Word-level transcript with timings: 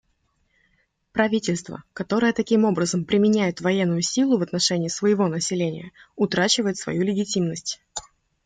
Правительство, 1.11 1.83
которое 1.93 2.33
таким 2.33 2.65
образом 2.65 3.05
применяет 3.05 3.61
военную 3.61 4.01
силу 4.01 4.39
в 4.39 4.41
отношении 4.41 4.87
своего 4.87 5.27
населения, 5.27 5.91
утрачивает 6.15 6.77
свою 6.77 7.03
легитимность. 7.03 7.79